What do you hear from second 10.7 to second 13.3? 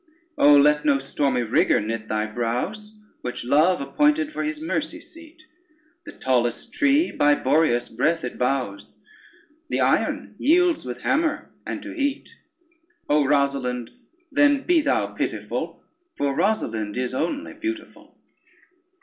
with hammer, and to heat. O